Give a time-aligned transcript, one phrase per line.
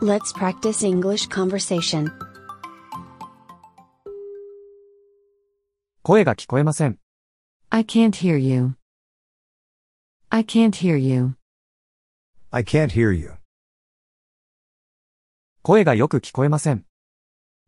[0.00, 2.10] Let's practice English conversation.
[6.02, 6.98] 声が聞こえません。
[7.70, 8.76] I can't hear you.
[10.28, 11.36] I can't hear you.
[12.50, 13.34] I can't hear you.
[15.62, 16.84] 声がよく聞こえません。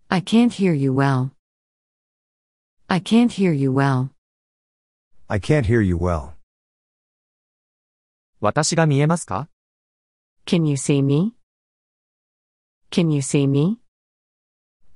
[0.09, 1.31] I can't hear you well.
[2.89, 4.11] I can't hear you well.
[5.29, 6.33] I can't hear you well.
[8.41, 9.49] 私が見えますか
[10.45, 11.33] Can you see me?
[12.91, 13.79] Can you see me?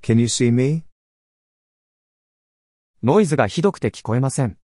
[0.02, 0.84] Can you see me?
[3.02, 4.56] ノイズがひどくて聞こえません。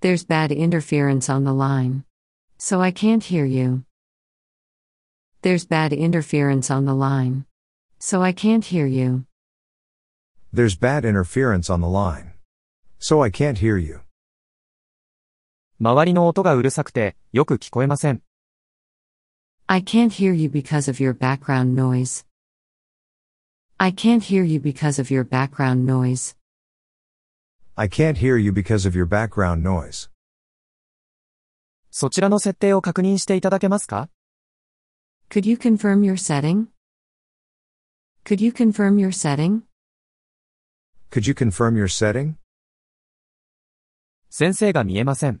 [0.00, 2.04] There's bad interference on the line.
[2.58, 3.84] So I can't hear you.
[5.42, 7.44] There's bad interference on the line.
[7.98, 9.24] So I can't hear you.
[10.52, 12.32] There's bad interference on the line.
[12.98, 14.00] So I can't hear you.
[15.80, 18.22] 周りの音がうるさくて、よく聞こえません。
[19.66, 22.24] I can't hear you because of your background noise.
[23.78, 26.34] I can't hear you because of your background noise.
[27.76, 30.08] I can't hear you because of your background noise.
[31.90, 34.08] そちらの設定を確認していただけますか
[35.30, 36.68] Could you confirm your setting?
[38.24, 39.62] Could you confirm your setting?
[41.10, 42.34] Could you confirm your setting?
[44.30, 45.40] 先生が見えません。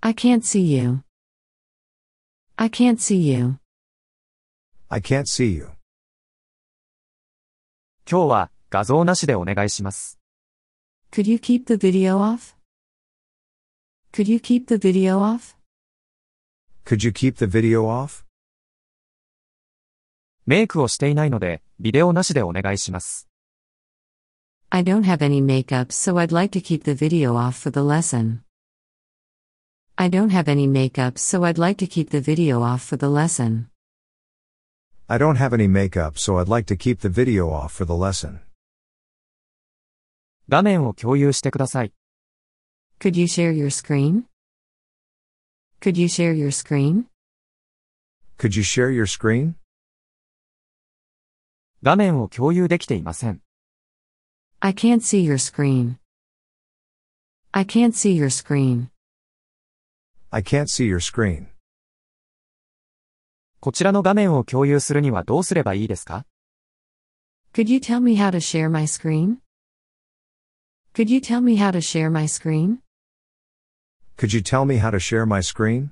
[0.00, 1.02] I can't see you.
[2.56, 3.58] I can't see you.
[4.88, 5.70] I can't see you.
[8.10, 10.18] 今日は画像なしでお願いします。
[11.12, 12.56] Could you keep the video off?
[14.12, 15.54] Could you keep the video off?
[16.84, 18.24] Could you keep the video off?
[20.44, 23.28] メイクをしていないので、ビデオなしでお願いします。
[24.70, 27.80] I don't have any makeup, so I'd like to keep the video off for the
[27.80, 28.40] lesson.
[29.94, 33.06] I don't have any makeup, so I'd like to keep the video off for the
[33.06, 33.66] lesson.
[35.08, 37.94] I don't have any makeup, so I'd like to keep the video off for the
[37.94, 38.40] lesson.
[40.48, 41.92] 画面を共有してください。
[43.00, 44.24] Could you share your screen?
[45.80, 47.06] Could you share your screen?
[48.38, 49.54] Could you share your screen?
[51.82, 53.40] 画面を共有できていません。
[54.60, 55.96] I can't see your screen.
[57.52, 58.90] I can't see your screen.
[60.30, 61.46] I can't see your screen.
[63.65, 66.27] こちらの画面を共有するにはどうすればいいですか
[67.51, 69.37] Could you tell me how to share my screen?
[70.93, 72.77] Could you tell me how to share my screen?
[74.17, 75.87] Could you tell me how to share my screen?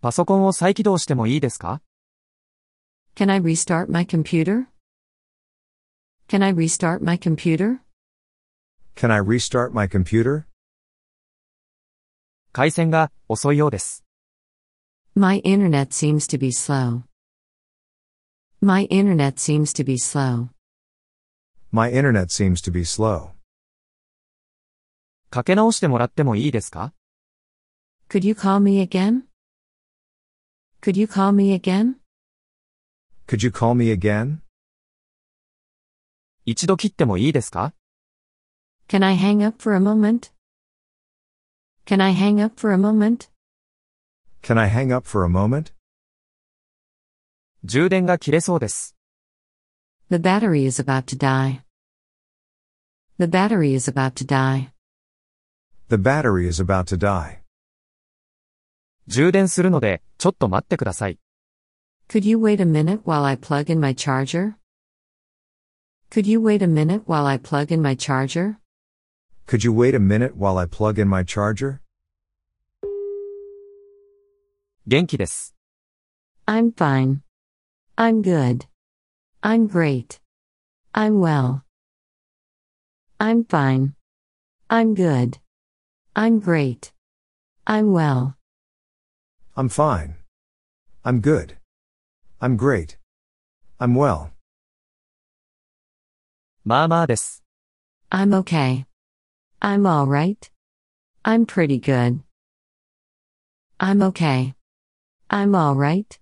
[0.00, 1.82] パソコンを再起動してもいいですか
[3.16, 4.66] Can I restart my computer?
[6.28, 7.80] Can I restart my computer?
[8.94, 10.44] Can I restart my computer?
[12.52, 14.01] 回線が遅いようです。
[15.15, 17.03] My internet seems to be slow.
[18.61, 20.49] My internet seems to be slow.
[21.71, 23.31] My internet seems to be slow.
[25.29, 26.93] かけ直してもらってもいいですか
[28.09, 29.23] Could you call me again?
[30.81, 31.95] Could you call me again?
[33.27, 34.39] Could you call me again?
[36.45, 37.73] 一度切ってもいいですか
[38.87, 40.31] Can I hang up for a moment?
[41.85, 43.29] Can I hang up for a moment?
[44.41, 45.73] Can I hang up for a moment?
[47.65, 48.95] 充電が切れそうです。
[50.09, 51.63] The battery is about to die.
[53.19, 54.71] The battery is about to die.
[55.89, 57.41] The battery is about to die.
[59.07, 61.19] 充電するので、ちょっと待ってください。
[62.07, 64.53] Could you wait a minute while I plug in my charger?
[66.09, 68.59] Could you wait a minute while I plug in my charger?
[69.45, 71.81] Could you wait a minute while I plug in my charger?
[74.85, 75.53] 元気です。
[76.45, 77.19] I'm fine.
[77.97, 78.67] I'm good.
[79.41, 80.19] I'm great.
[80.93, 81.63] I'm well.
[83.19, 83.93] I'm fine.
[84.69, 85.39] I'm good.
[86.13, 86.93] I'm great.
[87.65, 88.35] I'm well.
[89.55, 90.15] I'm fine.
[91.03, 91.57] I'm good.
[92.39, 92.97] I'm great.
[93.79, 94.29] I'm well.
[96.63, 97.43] まあまあです。
[98.09, 98.85] I'm okay.
[99.59, 100.51] I'm alright.
[101.23, 102.21] I'm pretty good.
[103.79, 104.53] I'm okay.
[105.31, 106.19] I'm alright.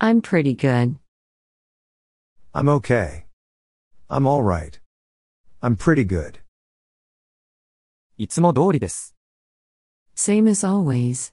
[0.00, 0.96] I'm pretty good.
[2.52, 3.26] I'm okay.
[4.10, 4.80] I'm alright.
[5.62, 6.40] I'm pretty good.
[8.16, 9.14] いつも通りです。
[10.16, 11.32] Same as always.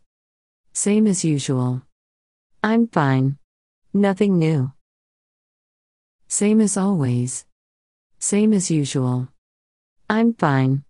[0.73, 1.81] Same as usual.
[2.61, 3.37] I'm fine.
[3.93, 4.71] Nothing new.
[6.27, 7.45] Same as always.
[8.19, 9.27] Same as usual.
[10.07, 10.83] I'm fine.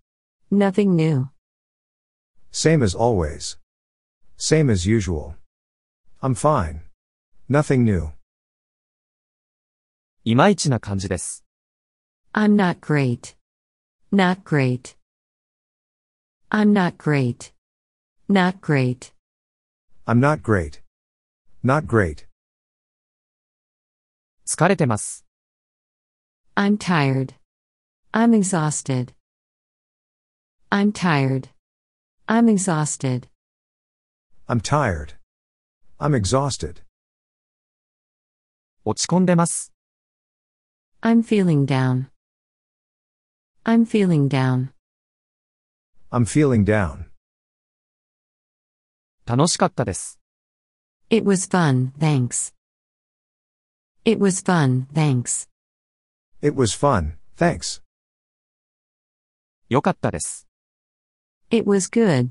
[0.50, 1.30] Nothing new.
[2.50, 3.56] Same as always.
[4.36, 5.36] Same as usual.
[6.20, 6.80] I'm fine.
[7.48, 8.10] Nothing new.
[10.24, 11.44] いまいちな感じです。
[12.32, 13.36] I'm not great.
[14.12, 14.96] Not great.
[16.50, 17.52] I'm not great.
[18.28, 19.12] Not great.
[20.06, 20.80] I'm not great.
[21.64, 22.26] Not great.
[24.46, 25.24] 疲れてます。
[26.54, 27.34] I'm tired.
[28.12, 29.14] I'm exhausted.
[30.70, 31.48] I'm tired.
[32.26, 33.28] I'm exhausted.
[34.46, 35.14] I'm tired.
[35.98, 36.82] I'm exhausted.
[38.84, 39.72] 落ち込んでます。
[41.00, 42.06] I'm feeling down.
[43.64, 44.70] I'm feeling down.
[46.10, 47.06] I'm feeling down.
[49.24, 50.18] 楽しかったです。
[51.10, 52.52] It was fun, thanks.
[54.04, 55.48] It was fun, thanks.
[56.42, 57.82] It was fun, thanks.
[59.68, 60.48] よかったです。
[61.50, 62.30] It was good.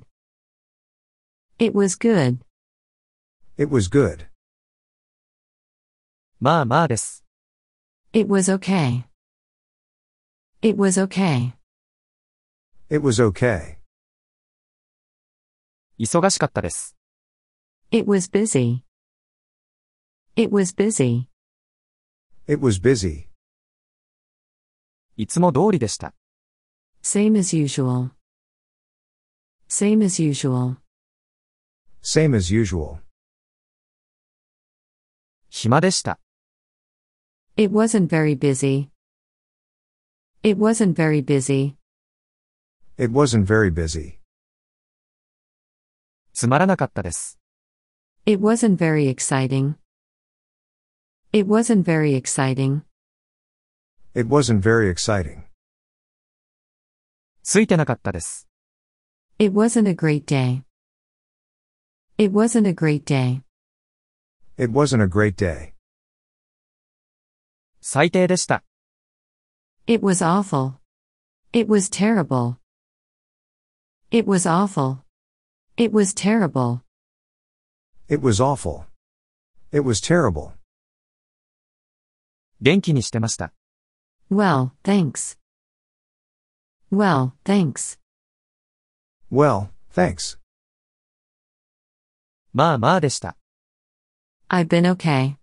[1.59, 2.39] It was good.
[3.57, 4.27] It was good.
[6.39, 7.24] まあまあです。
[8.13, 9.03] It was okay.
[10.62, 11.53] It was okay.
[12.89, 13.77] It was okay.
[16.00, 16.95] 忙しかったです。
[17.92, 18.81] It was busy.
[20.36, 21.27] It was busy.
[22.48, 23.27] It was busy.
[25.18, 26.13] いつも通りでした。
[27.03, 28.09] Same as usual.
[29.69, 30.77] Same as usual.
[32.01, 33.00] Same as usual.
[35.56, 36.19] 暇でした。
[37.57, 38.89] It wasn't very busy.
[40.44, 41.75] It wasn't very busy.
[42.98, 44.19] It wasn't very busy.
[46.33, 47.39] つまらなかったです。
[48.25, 49.75] It wasn't very exciting.
[51.33, 52.81] It wasn't very exciting.
[54.13, 55.44] It wasn't very exciting.
[57.44, 58.48] ついてなかったです。
[59.39, 60.63] It wasn't a great day.
[62.18, 63.42] It wasn't a great day.
[64.57, 65.74] It wasn't a great day.
[67.81, 68.63] 最低でした。
[69.88, 70.74] It was awful.
[71.51, 72.57] It was terrible.
[74.12, 75.00] It was awful.
[75.77, 76.81] It was terrible.
[78.07, 78.86] It was awful.
[79.71, 80.51] It was terrible.
[82.62, 83.53] 元気にしてました。
[84.30, 85.38] Well, thanks.
[86.92, 87.98] Well, thanks.
[89.31, 90.38] Well, thanks.
[92.53, 93.38] まあまあでした。
[94.50, 95.38] I've been okay.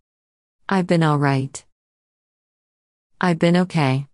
[0.68, 1.64] I've been alright.
[3.20, 4.06] I've been okay.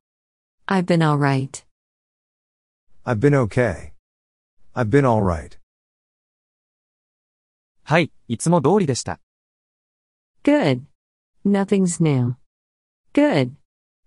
[0.68, 1.64] I've been alright.
[3.04, 3.92] I've been okay.
[4.74, 5.58] I've been alright.
[7.84, 9.20] はい、いつも通りでした。
[10.42, 10.86] Good.
[11.44, 12.36] Nothing's new.
[13.12, 13.56] Good.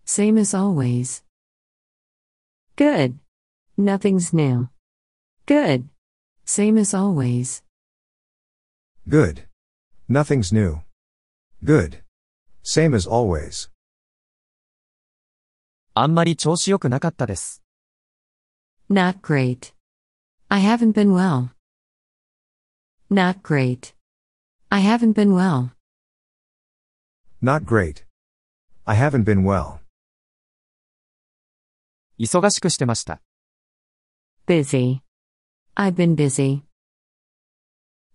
[0.06, 1.24] Same as always.
[2.76, 3.20] Good.
[3.78, 4.70] Nothing's new.
[5.46, 5.90] Good.
[6.46, 7.62] Same as always.
[9.08, 9.48] Good.
[10.12, 10.82] Nothing's new.
[11.64, 12.04] Good.
[12.64, 13.70] Same as always.
[15.94, 17.64] あんまり調子良くなかったです。
[18.90, 19.74] Not great.
[20.50, 21.50] I haven't been well.
[23.12, 23.96] Not great.
[24.70, 25.72] I haven't been well.
[27.42, 28.06] Not great.
[28.86, 29.80] I haven't been well.
[32.20, 33.22] 忙しくしてました。
[34.48, 35.02] Busy.
[35.76, 36.62] I've been busy.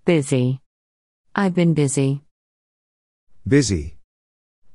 [0.06, 0.60] Busy.
[1.36, 2.20] I've been busy.
[3.46, 3.96] Busy.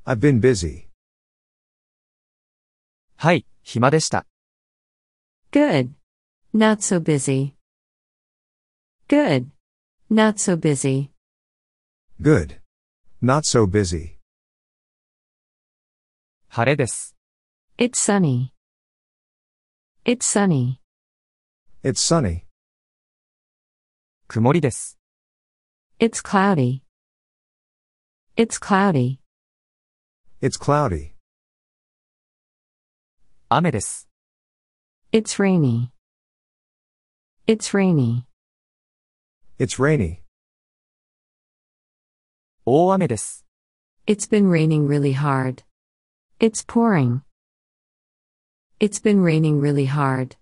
[0.04, 0.88] I've been busy.
[3.16, 4.26] はい、暇でした。
[5.52, 5.90] Good.
[6.54, 7.54] Not so busy.
[9.08, 9.48] Good.
[10.10, 11.10] Not so busy.
[12.20, 12.60] Good.
[13.22, 14.18] Not so busy.
[16.48, 17.16] 晴れです。
[17.78, 18.50] It's sunny.
[20.04, 20.78] It's sunny.
[21.84, 22.42] It's sunny.
[24.26, 24.98] 曇りです。
[25.98, 26.82] It's cloudy.
[28.36, 29.20] It's cloudy.
[30.40, 31.14] It's cloudy.
[33.50, 34.08] 雨です。
[35.10, 35.90] It's rainy.
[37.46, 38.24] It's rainy.
[39.58, 40.20] It's rainy.
[42.64, 43.44] 大雨です。
[44.06, 45.64] It's been raining really hard.
[46.38, 47.22] It's pouring.
[48.78, 50.36] It's been raining really hard.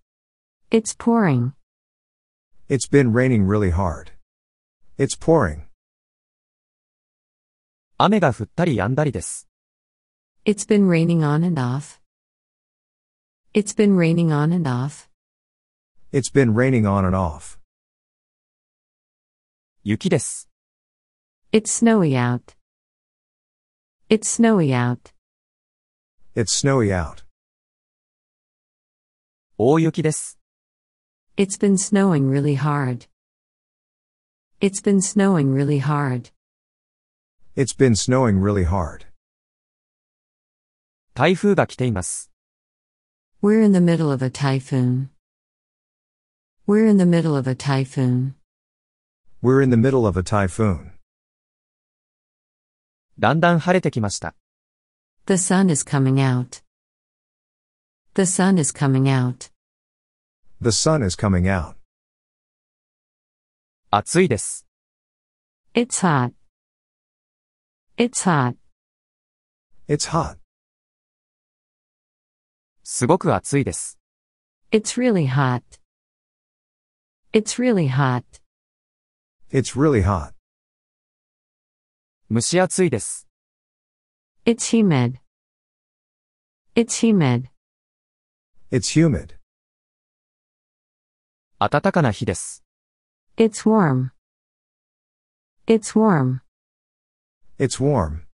[0.71, 1.53] It's pouring.
[2.69, 4.10] It's been raining really hard.
[4.99, 5.67] It's pouring.
[7.99, 9.49] 雨が降ったり止んだりです。
[10.45, 12.01] It's been raining on and off.
[13.53, 15.09] It's been raining on and off.
[16.13, 17.59] It's been raining on and off.
[19.83, 20.49] 雪です。
[21.53, 22.55] It's snowy out.
[24.09, 25.13] It's snowy out.
[26.35, 27.25] It's snowy out.
[29.59, 30.39] 大雪です。
[31.37, 33.09] It's been snowing really hard.
[34.61, 36.31] It's been snowing really hard.
[37.55, 39.07] It's been snowing really hard.
[41.15, 42.31] 台風が来ています。
[43.43, 45.09] We're in the middle of a typhoon.
[46.67, 48.35] We're in the middle of a typhoon.
[49.43, 50.93] We're in the middle of a typhoon.
[53.19, 54.35] だんだん晴れてきました。
[55.27, 56.63] The sun is coming out.
[58.15, 59.51] The sun is coming out.
[60.61, 61.77] The sun is coming out.
[63.94, 64.66] 暑いです。
[65.74, 66.34] It's hot.
[67.98, 68.56] It's hot.
[69.90, 70.38] It's hot.
[72.84, 74.00] すごく暑いです。
[74.72, 75.62] It's really hot.
[77.34, 78.24] It's really hot.
[79.52, 80.34] It's really hot.
[82.32, 83.28] 蒸し暑いです。
[84.46, 85.20] It's humid.
[86.76, 87.50] It's humid.
[88.72, 89.36] It's humid.
[91.60, 92.64] 暖かな日です。
[93.37, 94.13] It's warm.
[95.67, 96.41] It's warm.
[97.59, 98.27] It's warm.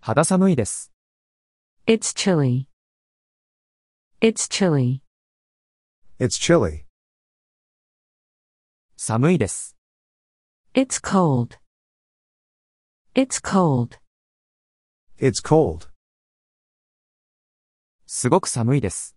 [0.00, 0.90] 肌寒いです。
[1.86, 2.66] It's chilly.
[4.20, 5.00] It's chilly.
[6.18, 6.84] It's chilly.
[8.96, 9.76] 寒いです。
[10.74, 11.58] It's cold.
[13.14, 13.98] It's cold.
[15.18, 15.88] It's cold.
[18.06, 19.16] すごく寒いです。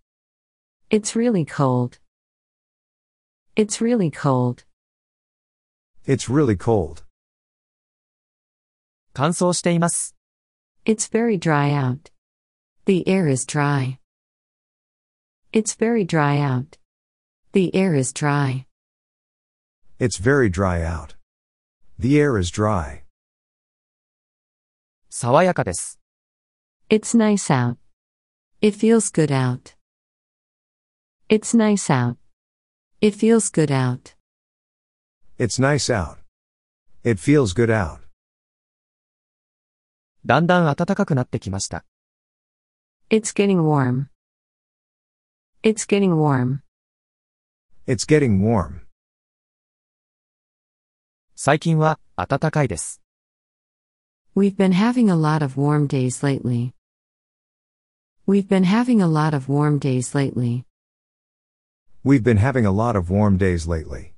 [0.90, 1.99] It's really cold.
[3.56, 4.64] It's really cold.
[6.04, 7.04] It's really cold.
[9.14, 10.14] 乾燥しています。
[10.84, 12.10] It's very dry out.
[12.84, 13.98] The air is dry.
[15.52, 16.78] It's very dry out.
[17.52, 18.66] The air is dry.
[19.98, 21.16] It's very dry out.
[21.98, 23.04] The air is dry.
[25.08, 25.98] 爽やかです。
[26.90, 27.78] It's nice out.
[28.60, 29.74] It feels good out.
[31.28, 32.18] It's nice out.
[33.00, 34.14] It feels good out.
[35.38, 36.18] It's nice out.
[37.04, 38.00] It feels good out.
[40.24, 41.84] だんだん暖かくなってきました。
[43.10, 44.06] It's getting warm.
[45.62, 46.60] It's getting warm.
[47.86, 48.80] It's getting warm.
[51.36, 53.00] 最近は暖かいです。
[54.34, 56.72] We've been having a lot of warm days lately.
[58.26, 60.64] We've been having a lot of warm days lately.
[62.04, 64.14] We've been having a lot of warm days lately.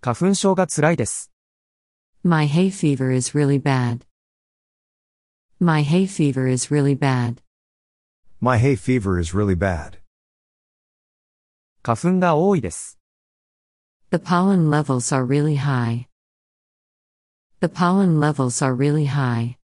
[0.00, 1.30] 花粉症が辛いです。
[2.22, 4.00] My hay fever is really bad.
[5.60, 7.42] My hay fever is really bad.
[8.40, 9.98] My hay fever is really bad.
[11.82, 12.98] 花粉が多いです。
[14.10, 16.06] The pollen levels are really high.
[17.60, 19.56] The pollen levels are really high.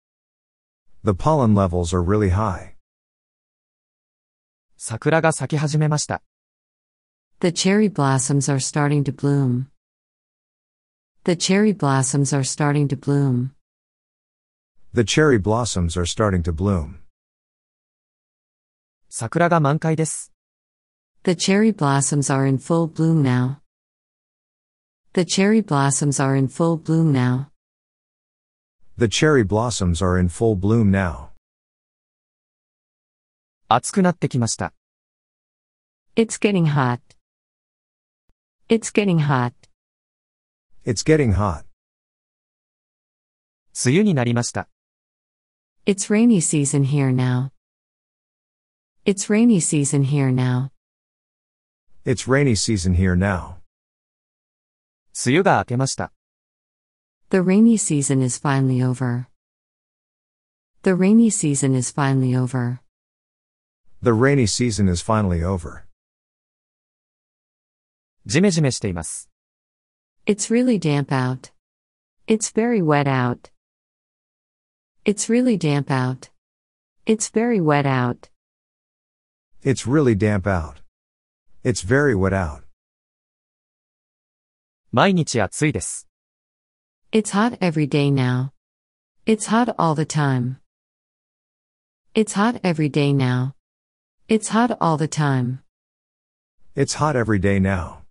[1.03, 2.74] The pollen levels are really high.
[4.77, 6.21] 桜が咲き始めました。
[7.39, 9.67] The cherry blossoms are starting to bloom.
[11.23, 13.51] The cherry blossoms are starting to bloom.
[14.93, 16.99] The cherry blossoms are starting to bloom.
[19.09, 20.31] 桜が満開です。
[21.23, 23.57] The cherry blossoms are in full bloom now.
[25.13, 27.51] The cherry blossoms are in full bloom now.
[28.97, 31.31] The cherry blossoms are in full bloom now.
[33.67, 34.73] 暑くなってきました。
[36.15, 36.99] It's getting hot.
[38.67, 39.53] It's getting hot.
[40.85, 41.65] It's getting hot.
[43.73, 44.67] 梅雨になりました。
[45.85, 47.51] It's rainy season here now.
[49.05, 50.69] It's rainy season here now.
[52.05, 53.61] It's rainy season here now.
[55.25, 56.11] 梅雨が明けました。
[57.29, 59.27] The rainy season is finally over.
[60.83, 62.81] The rainy season is finally over.
[64.05, 65.85] The rainy season is finally over.
[68.25, 69.29] ジメジメしています。
[70.25, 71.51] It's really damp out.
[72.27, 73.51] It's very wet out.
[75.05, 76.29] It's really damp out.
[77.05, 78.29] It's very wet out.
[79.63, 80.81] It's really damp out.
[81.63, 82.63] It's very wet out.
[84.91, 86.07] 毎日暑いです。
[87.11, 88.51] It's hot every day now.
[89.25, 90.57] It's hot all the time.
[92.13, 93.53] It's hot every day now.
[94.27, 95.59] It's hot all the time.
[96.73, 98.03] It's hot every day now.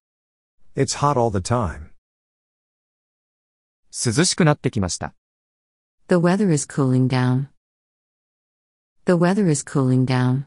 [0.76, 1.92] It's hot all the time.
[3.90, 5.14] 涼しくなってきました。
[6.08, 7.48] The weather is cooling down.
[9.06, 10.44] The weather is cooling down.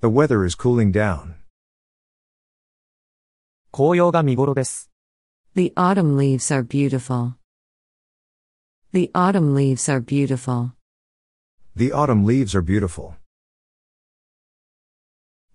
[0.00, 1.34] The weather is cooling down.
[3.72, 4.90] 紅葉が見頃です。
[5.56, 7.32] The autumn leaves are beautiful.
[8.92, 10.70] The autumn leaves are beautiful.
[11.76, 13.14] The autumn leaves are beautiful.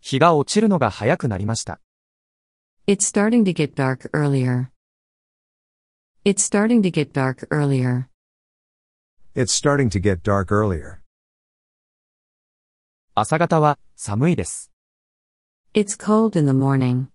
[0.00, 1.80] 日が落ちるのが早くなりました。
[2.87, 4.69] It's starting to get dark earlier.
[6.25, 8.09] It's starting to get dark earlier.
[9.35, 10.99] It's starting to get dark earlier.
[13.14, 14.71] 朝方は寒いです。
[15.75, 17.07] It's cold in the morning.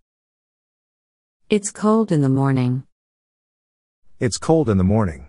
[1.50, 2.84] It's cold in the morning.
[4.20, 5.26] It's cold in the morning.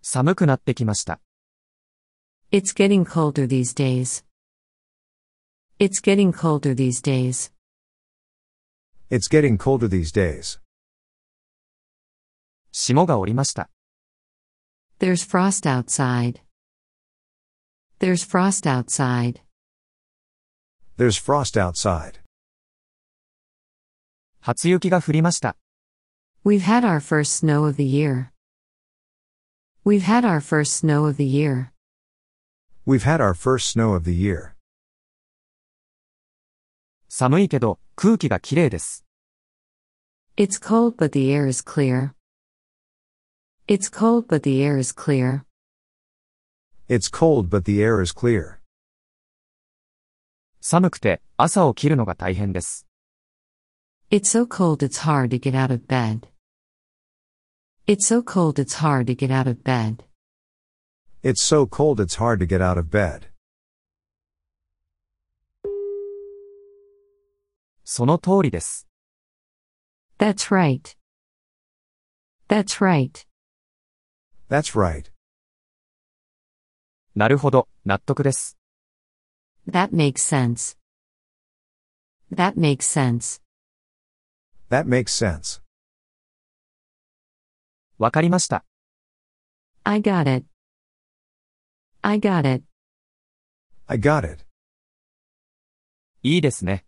[0.00, 1.20] 寒くなってきました。
[2.50, 4.24] It's getting colder these days.
[5.81, 7.51] It's getting colder these days.
[9.09, 10.59] It's getting colder these days.
[12.71, 13.69] 霜が降りました。
[14.99, 16.41] There's frost outside.
[17.99, 19.41] There's frost outside.
[20.97, 22.19] There's frost outside.
[24.41, 25.55] 初雪が降りました。
[26.43, 28.31] We've had our first snow of the year.
[29.85, 31.71] We've had our first snow of the year.
[32.85, 34.50] We've had our first snow of the year.
[37.11, 39.05] 寒いけど空気がきれいです。
[40.37, 42.11] It's cold but the air is clear.
[43.67, 45.43] It's cold but the air is clear.
[46.87, 48.59] It's cold but the air is clear.
[50.61, 52.85] 寒くて朝起きるのが大変です。
[54.09, 56.27] It's so cold it's hard to get out of bed.
[57.87, 60.03] It's so cold it's hard to get out of bed.
[61.23, 63.27] It's so cold it's hard to get out of bed.
[67.94, 68.88] その通りです。
[70.18, 70.96] That's right.
[72.48, 73.26] That's right.
[74.48, 75.12] That's right.
[77.14, 78.56] なるほど、納得です。
[79.68, 80.78] That makes sense.
[82.34, 83.42] That makes sense.
[84.70, 85.60] That makes sense.
[87.98, 88.64] わかりました。
[89.84, 90.46] I got it.
[92.00, 92.64] I got it.
[93.86, 94.46] I got it.
[96.22, 96.86] いいですね。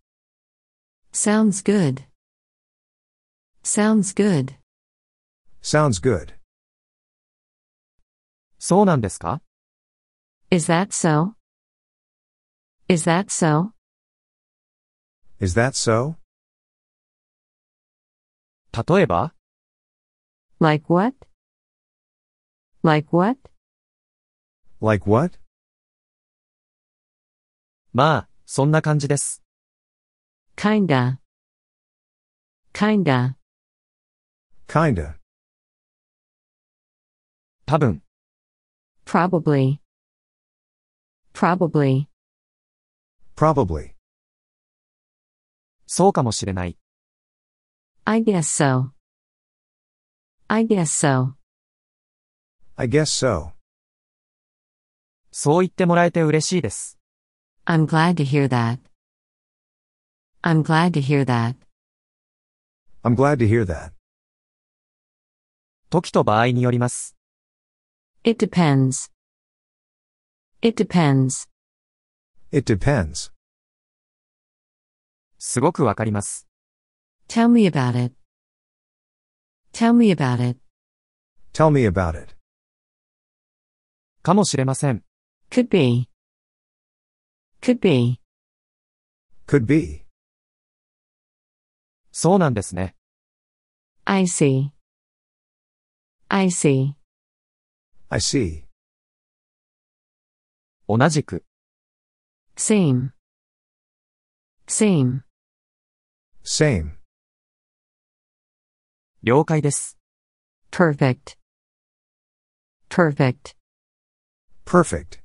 [1.13, 2.03] Sounds good.
[3.63, 4.55] Sounds good.
[5.61, 6.33] Sounds good.
[8.57, 9.41] そうなんですか
[10.51, 11.33] Is that so?
[12.87, 13.71] Is that so?
[15.39, 16.15] Is that so?
[18.71, 19.33] 例えば
[20.59, 21.13] Like what?
[22.83, 23.37] Like what?
[24.81, 25.39] Like what?
[27.93, 29.41] まあ、そんな感じです。
[30.56, 31.18] Kinda.
[32.72, 33.36] Kinda.
[34.66, 35.18] Kinda.
[37.66, 38.02] 多分、
[39.04, 39.78] Probably.
[41.32, 42.06] Probably.
[43.36, 43.94] Probably.
[45.86, 46.78] そうかもしれない。
[48.04, 48.90] I guess so.
[50.48, 51.34] I guess so.
[52.76, 53.52] I guess so.
[55.30, 56.98] そう言ってもらえて嬉しいです。
[57.66, 58.78] I'm glad to hear that.
[60.46, 61.56] I'm glad to hear that.
[63.02, 63.92] I'm glad to hear that.
[65.88, 67.16] 時と場合によります。
[68.24, 69.10] It depends.
[70.60, 71.48] It depends.
[72.52, 73.32] It depends.
[75.38, 76.46] すごくわかります。
[77.26, 78.14] Tell me about it.
[79.72, 80.60] Tell me about it.
[81.54, 82.36] Tell me about it.
[84.22, 85.02] かもしれません。
[85.50, 86.10] Could be.
[87.62, 88.20] Could be.
[89.46, 90.03] Could be.
[92.16, 92.94] そうなんですね。
[94.04, 94.70] I see.
[96.28, 96.94] I see.
[98.08, 98.62] I see.
[100.86, 101.44] 同じく、
[102.56, 103.10] Same.
[104.68, 105.22] Same.
[106.44, 106.92] Same.
[109.24, 109.98] 了解です。
[110.70, 111.36] Perfect.
[112.88, 113.56] Perfect.
[114.64, 115.18] Perfect.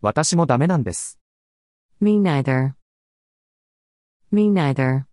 [0.00, 1.20] 私もダメなんです。
[2.00, 2.72] Me neither.
[4.34, 5.04] Me neither.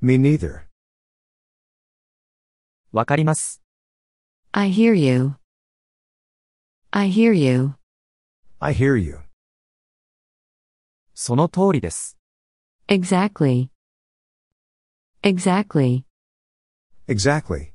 [0.00, 0.62] Me neither.
[2.90, 3.60] わかります。
[4.50, 5.34] I hear you.
[6.90, 7.74] I hear you.
[8.60, 9.18] I hear you.
[11.12, 12.16] その通りです。
[12.88, 13.68] Exactly.
[15.22, 16.04] Exactly.
[17.08, 17.72] Exactly.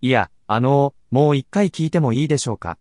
[0.00, 2.78] いや、あの、もう一回聞いてもいいでしょうか。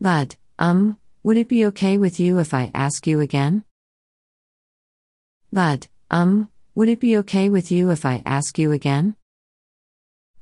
[0.00, 3.63] But, um, would it be okay with you if I ask you again?
[5.51, 9.15] But, um, would it be okay with you if I ask you again?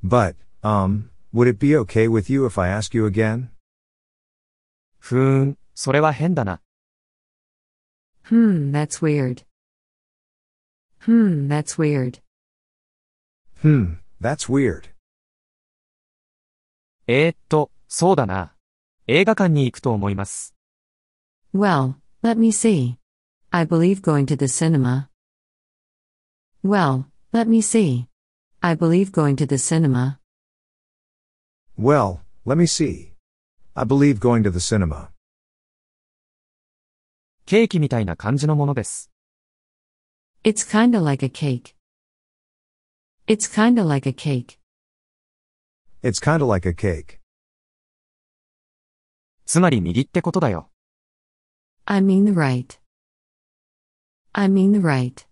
[0.04, 3.50] But, um, would it be okay with you if I ask you again?
[5.00, 6.62] ふーん、それは変だな。
[8.26, 9.46] Hmm, that's weird.
[11.02, 12.22] Hmm, that's weird.
[13.62, 14.90] Hmm, that's weird.
[17.08, 18.56] えー、っと、そうだな。
[19.06, 20.56] 映画館に行くと思います。
[21.54, 22.98] Well, let me see.
[23.52, 25.10] I believe going to the cinema.
[26.64, 28.08] Well, let me see.
[28.62, 30.20] I believe going to the cinema.
[31.78, 33.14] Well, let me see.
[33.76, 35.12] I believe going to the cinema.
[37.46, 39.12] ケーキみたいな感じのものです。
[40.44, 41.76] It's kinda like a cake.
[43.28, 44.60] It's kinda like a cake.
[46.02, 47.20] It's kinda like a cake.
[49.46, 50.69] つまり右ってことだよ。
[51.93, 52.79] I mean the right.
[54.33, 55.27] I mean the right.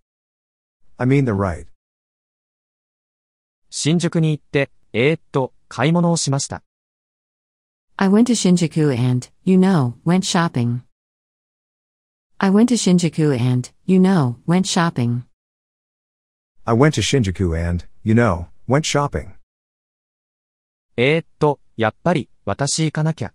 [0.98, 1.68] I mean the right.
[3.70, 6.64] 新宿に行って、えー、っと、買い物をしました。
[7.96, 10.80] I went to Shinjuku and, you know, went shopping.
[12.38, 15.22] I went to Shinjuku and, you know, went shopping.
[16.64, 19.28] I went to Shinjuku and, you know, went shopping.
[20.96, 23.32] えー、っと、やっぱり、私行かなきゃ。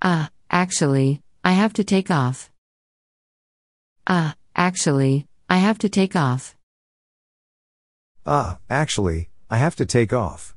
[0.00, 2.51] Ah, actually, I have to take off.
[4.05, 6.55] Ah, actually, I have to take off.
[8.25, 10.55] Ah, actually, I have to take off.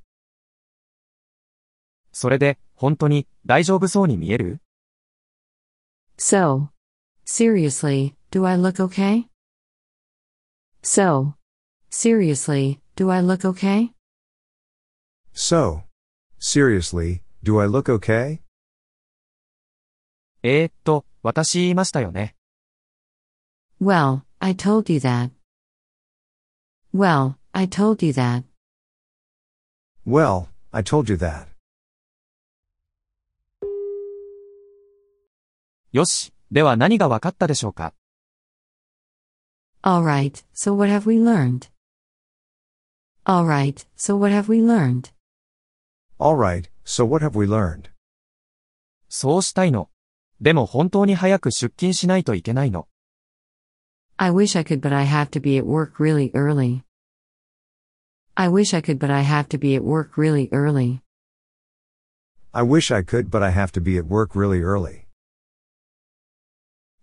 [2.12, 4.61] それで、本当に、大丈夫そうに見える
[6.18, 6.68] So,
[7.24, 9.26] seriously, do I look okay?
[10.83, 11.35] So,
[11.90, 13.92] seriously, do I look okay?
[15.33, 15.85] So,
[16.38, 18.40] seriously, do I look okay?
[20.47, 22.36] えー、っと、私言いましたよね。
[23.81, 25.31] Well, I told you that.
[26.93, 28.43] Well, I told you that.
[30.05, 31.47] Well, I told you that.
[35.91, 37.95] よし、では何が分かったでしょうか
[39.81, 41.71] Alright, so what have we learned?
[43.25, 45.12] Alright, so what have we learned?
[46.19, 47.89] Alright, so what have we learned?
[49.10, 49.89] そうしたいの。
[50.40, 52.88] でも本当に早く出勤しないといけないの。
[54.16, 56.83] I wish I could, but I have to be at work really early.
[58.35, 61.00] I wish I could, but I have to be at work really early.
[62.53, 65.07] I wish I could, but I have to be at work really early.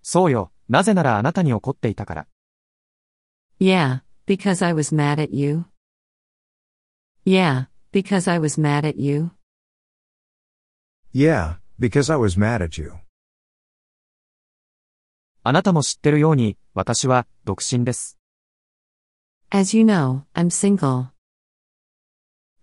[0.01, 2.27] そうよ、なぜならあなたに怒っていたから。
[3.59, 5.65] Yeah, because I was mad at you.
[7.25, 9.31] Yeah, because I was mad at you.
[11.13, 12.99] Yeah, because I was mad at you.
[15.44, 18.16] あなたも知ってるように、私は、独身です。
[19.50, 21.08] As you know, I'm single.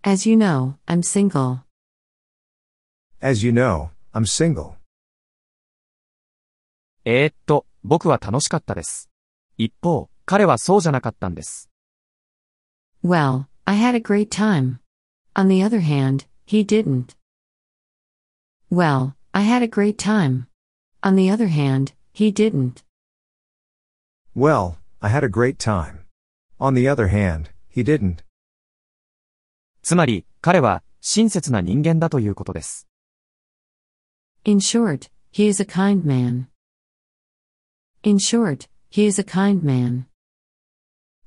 [0.02, 1.60] As you know, I'm single.
[3.22, 4.76] As you know, I'm single.
[7.04, 9.10] えー、っと、僕は楽しかったです。
[9.58, 11.70] 一方、彼はそうじゃなかったんです。
[13.04, 14.80] Well, I had a great time.
[15.36, 17.18] On the other hand, he didn't.
[18.72, 20.46] Well, I had a great time.
[21.02, 22.84] On the other hand, he didn't.
[24.36, 26.06] Well, I had a great time.
[26.60, 28.26] On the other hand, he didn't.
[29.82, 32.90] つまり、彼は、親切な人間だということです。
[34.44, 36.48] In short, he is a kind man.
[38.04, 40.04] In short, he is a kind man.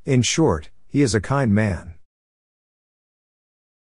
[0.04, 1.94] In short, he is a kind man.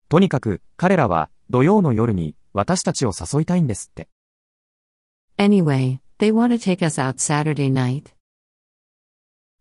[0.07, 4.07] とにかく、彼らは、土曜の夜に、私たちを誘いたいんですって。
[5.39, 8.12] Anyway, they want to take us out Saturday night.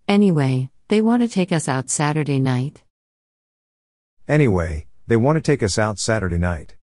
[0.07, 2.83] Anyway, they want to take us out Saturday night.
[4.27, 6.75] Anyway, they want to take us out Saturday night.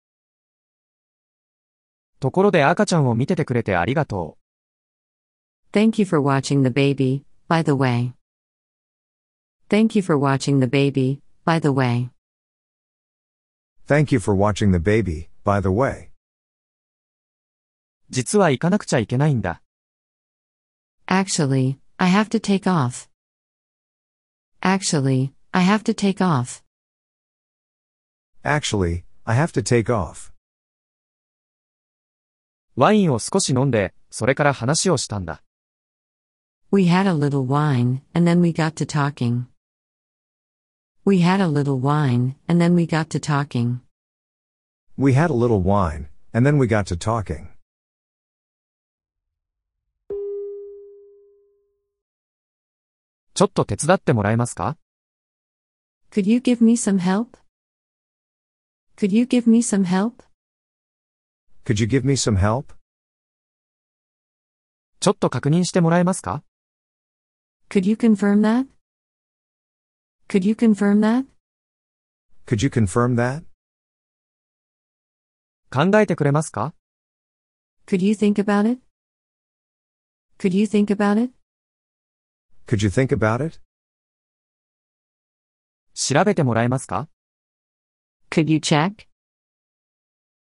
[2.20, 4.42] ところで赤ちゃんを見ててくれてありがとう。
[5.72, 8.12] Thank you for watching the baby, by the way.
[9.68, 12.10] Thank you for watching the baby, by the way.
[13.86, 16.10] Thank you for watching the baby, by the way.
[18.10, 19.62] 実は行かなくちゃいけないんだ。
[21.06, 23.08] Actually, I have to take off.
[24.62, 26.62] Actually, I have to take off.
[28.44, 30.32] Actually, I have to take off.
[32.74, 35.42] ワインを少し飲んで、それから話をしたんだ。
[36.70, 39.44] We had a little wine, and then we got to talking.
[41.04, 43.80] We had a little wine, and then we got to talking.
[44.96, 47.48] We had a little wine, and then we got to talking.
[53.37, 54.79] ちょっと手伝ってもらえますか
[56.09, 57.37] Could you give me some help?
[58.95, 60.23] Could you give me some help?
[61.63, 62.73] Could you give me some help?
[64.99, 66.43] ちょっと確認してもらえますか
[67.69, 68.65] Could you confirm that?
[70.27, 71.27] Could you confirm that?
[72.47, 73.43] Could you confirm that?
[75.69, 76.73] 考えてくれますか
[77.85, 78.81] Could you think about it?
[80.39, 81.36] Could you think about it?
[82.67, 83.61] Could you think about it?
[85.93, 87.07] 調べてもらえますか
[88.29, 89.07] Could you check?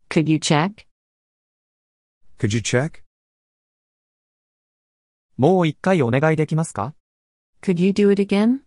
[0.09, 0.87] Could you check?
[2.39, 3.03] Could you check?
[5.37, 6.95] もう一回お願いできますか
[7.61, 8.61] Could you do it again?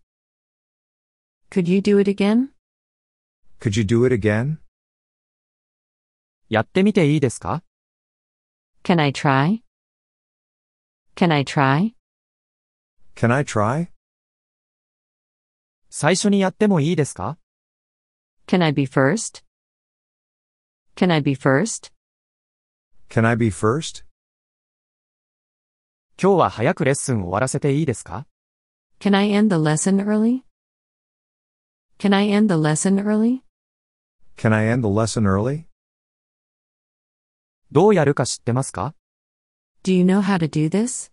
[1.50, 2.50] Could you do it again?
[3.60, 4.58] Could you do it again?
[6.50, 7.64] やってみていいですか
[8.84, 9.64] Can I try?
[11.16, 11.99] Can I try?
[13.20, 13.90] Can I try?
[15.90, 17.38] 最初にやってもいいですか
[18.48, 19.44] Can I be first?
[20.96, 21.92] Can I be first?
[23.10, 24.06] Can I be first?
[26.18, 28.26] 今日は早くレッスン終わらせていいですか
[29.02, 30.44] Can I end the lesson early?
[31.98, 33.42] Can I end the lesson early?
[34.38, 35.66] Can I end the lesson early?
[37.70, 38.96] どうやるか知ってますか
[39.84, 41.12] Do you know how to do this?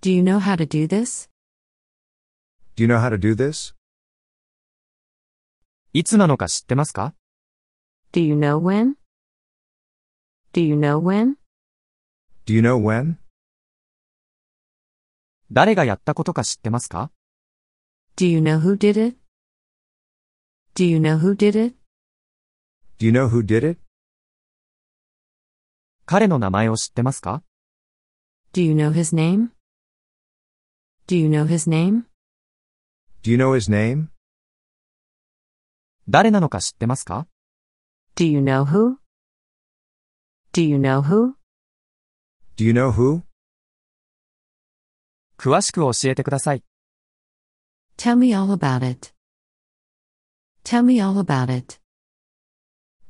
[0.00, 1.28] Do you know how to do this?
[2.76, 3.74] Do you know how to do this?
[5.92, 7.14] いつなのか知ってますか
[8.12, 8.94] Do you know when?
[10.52, 11.34] Do you know when?
[12.46, 13.16] Do you know when?
[15.50, 17.10] 誰がやったことか知ってますか
[18.16, 19.16] Do you know who did it?
[20.74, 21.74] Do you know who did it?
[22.98, 23.80] Do you know who did it?
[26.06, 27.42] 彼の名前を知ってますか
[28.52, 29.50] Do you know his name?
[31.08, 32.04] Do you know his name?
[33.22, 34.08] Do you know his name?
[36.06, 37.26] 誰なのか知ってますか
[38.14, 38.96] Do you know who?
[40.52, 41.32] Do you know who?
[42.58, 43.22] Do you know who?
[45.38, 46.62] 詳しく教えてください。
[47.96, 49.14] Tell me all about it.
[50.62, 51.80] Tell me all about it.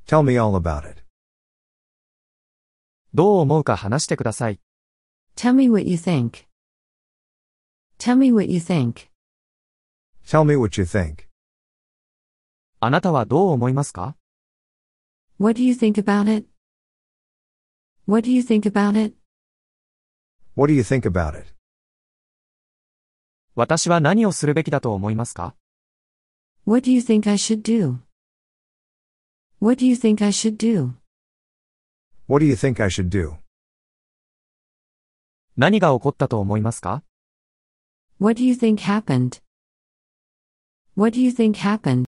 [0.06, 1.02] Tell me all about it.
[3.12, 4.60] どう思うか話してください。
[5.34, 6.47] Tell me what you think.
[7.98, 9.08] Tell me what you think.
[10.24, 11.26] Tell me what you think.
[12.78, 14.14] あなたはどう思いますか
[15.40, 16.46] What do you think about it?
[18.06, 19.16] What do you think about it?
[20.54, 21.52] What do you think about it?
[23.56, 25.56] 私は何をするべきだと思いますか
[26.64, 27.98] What do you think I should do?
[29.60, 30.92] What do you think I should do?
[32.28, 33.38] What do you think I should do?
[35.56, 37.02] 何が起こったと思いますか
[38.19, 39.39] What do you think happened?
[40.95, 42.05] What do you think happened?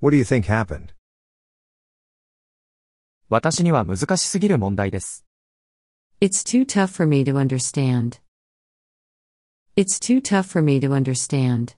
[0.00, 0.94] What do you think happened?
[3.28, 5.24] 私には難しすぎる問題です。
[6.20, 8.20] It's too tough for me to understand.
[9.76, 11.76] It's too tough for me to understand.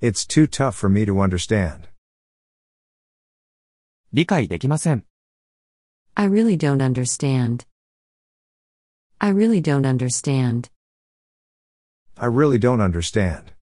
[0.00, 1.88] It's too tough for me to understand.
[4.12, 5.04] 理解できません。
[6.14, 7.66] I really don't understand.
[9.18, 10.70] I really don't understand.
[12.16, 13.54] I really don't understand.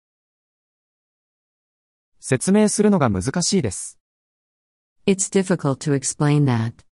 [2.21, 3.99] 説明するのが難しいです。
[5.07, 6.85] It's difficult to explain that.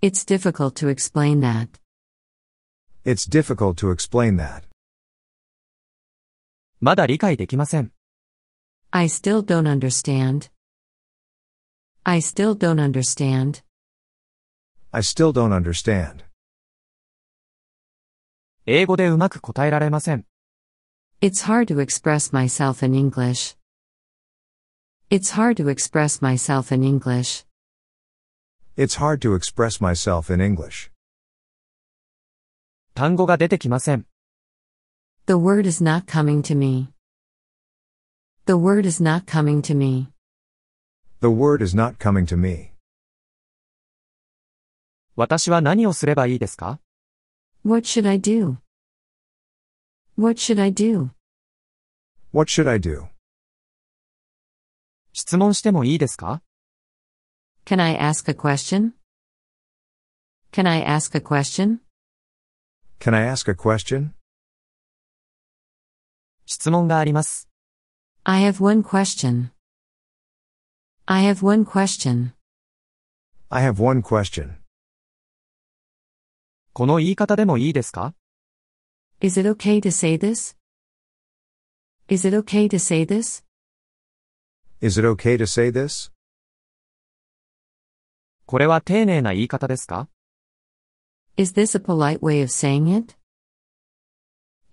[0.00, 1.80] It's difficult to explain that.
[3.04, 4.62] It's difficult to explain that.
[6.78, 7.92] まだ理解できません。
[8.90, 10.50] I still don't understand.
[12.04, 13.62] I still don't understand.
[14.92, 16.23] I still don't understand.
[18.67, 20.25] 英語でうまく答えられません。
[21.21, 23.55] It's hard to express myself in English.
[25.11, 27.45] It's hard to express myself in English.
[28.75, 30.91] It's hard to express myself in English.
[32.95, 34.07] 単語が出てきません。
[35.27, 36.89] The word is not coming to me.
[38.47, 40.07] The word is not coming to me.
[41.21, 42.71] The word is not coming to me.
[45.15, 46.79] 私は何をすればいいですか
[47.64, 48.58] What should I do?
[50.16, 51.10] What should I do?
[52.32, 53.08] What should I do?
[55.12, 56.42] 質問してもいいですか
[57.66, 58.92] Can I ask a question?
[60.52, 61.80] Can I ask a question?
[62.98, 64.10] Can I ask a question?
[66.46, 67.48] 質問があります。
[68.24, 69.50] I have one question.
[71.06, 72.32] I have one question.
[73.48, 74.56] I have one question.
[76.77, 78.13] この言い方でもいいですか
[79.21, 80.57] Is it okay to say this?
[82.09, 83.45] Is it okay to say this?
[84.81, 86.11] Is it okay to say this?
[88.45, 90.09] これは丁寧な言い方ですか
[91.37, 93.15] Is this a polite way of saying it?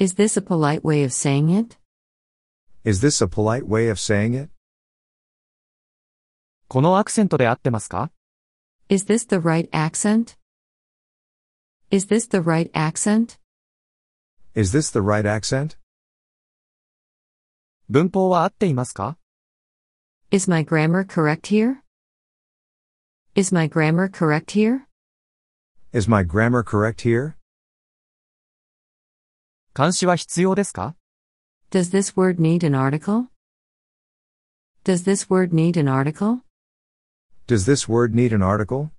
[0.01, 1.79] Is this a polite way of saying it?
[2.85, 4.51] Is this a polite way of saying it?
[6.67, 8.11] このアクセントで合ってますか
[8.89, 10.42] Is this the right accent?
[11.93, 13.37] Is this the right accent?
[14.55, 15.77] Is this the right accent?
[17.91, 19.19] 文法は合っていますか
[20.31, 21.83] Is my grammar correct here?
[23.35, 24.87] Is my grammar correct here?
[25.93, 27.35] Is my grammar correct here?
[29.75, 30.97] 冠詞は必要ですか
[31.71, 33.27] Does this word need an article?
[34.85, 36.41] Does this word need an article?
[37.47, 38.93] Does this word need an article?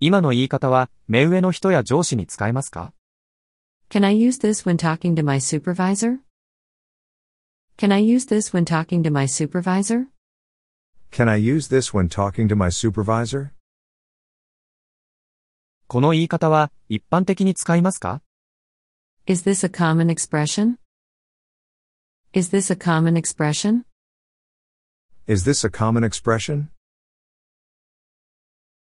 [0.00, 2.92] 今の言い方は、目上の人や上司に使えますか
[3.90, 6.18] Can I use this when talking to my supervisor?
[7.76, 10.06] Can I use this when talking to my supervisor?
[11.10, 13.50] Can I use this when talking to my supervisor?
[15.88, 18.22] この言い方は、一般的に使いますか
[19.26, 20.76] Is this a common expression?
[22.32, 23.82] Is this a common expression?
[25.26, 26.68] Is this a common expression?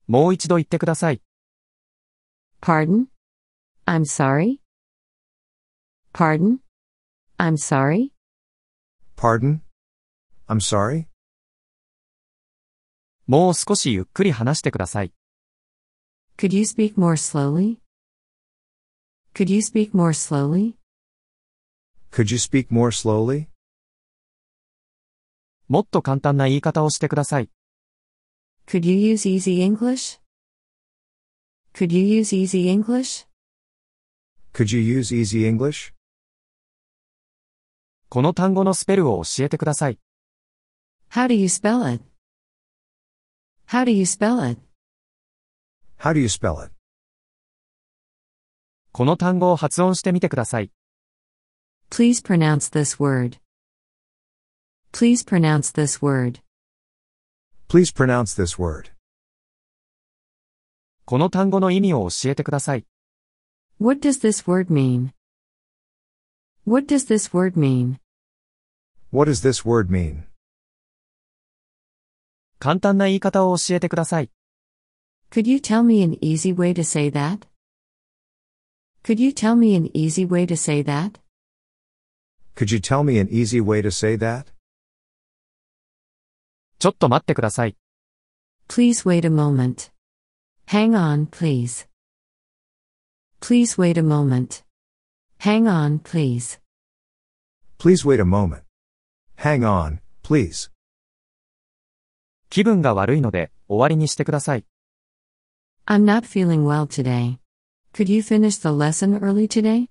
[0.08, 1.22] もう一度言ってください。
[2.62, 3.06] Pardon?
[3.86, 4.60] I'm sorry?
[6.14, 6.60] Pardon?
[7.38, 8.12] I'm sorry?
[9.16, 9.60] Pardon?
[10.48, 11.08] I'm sorry?
[13.28, 15.14] もう少しゆっくり話してください。
[16.38, 17.78] Could you speak more slowly?
[19.34, 20.76] Could you speak more slowly?
[22.12, 23.48] Could you speak more slowly?
[25.70, 27.50] もっと簡単な言い方をしてください。
[28.67, 30.19] Could you use easy English?
[31.73, 33.27] Could you use easy English?
[34.53, 35.95] Could you use easy English?
[38.09, 39.99] この単語のスペルを教えてください。
[41.11, 42.05] How do you spell it?
[43.69, 44.61] How do you spell it?
[45.99, 46.73] How do you spell it?
[48.93, 50.71] この単語を発音してみてください。
[51.91, 53.39] Please pronounce this word.
[54.93, 56.41] Please pronounce this word.
[57.73, 58.91] Please pronounce this word.
[61.05, 62.87] この単語の意味を教えてください。
[63.81, 65.13] What does this word mean?
[66.67, 67.99] What does this word mean?
[69.11, 70.25] What does this word mean?
[72.59, 74.31] 簡単な言い方を教えてください。
[75.31, 77.47] Could you tell me an easy way to say that?
[79.03, 81.21] Could you tell me an easy way to say that?
[82.55, 84.52] Could you tell me an easy way to say that?
[86.84, 87.78] ちょっと待ってください。
[88.68, 89.90] Please wait a moment.
[90.68, 91.88] Hang on, please.
[93.40, 94.66] Please wait a moment.
[95.40, 96.60] Hang on, please.
[97.80, 98.64] Please wait a moment.
[99.38, 100.72] Hang on, please.
[102.50, 104.66] 気分が悪いので、終わりにしてください。
[105.86, 107.38] I'm not feeling well today.
[107.94, 109.88] Could you finish the lesson early today?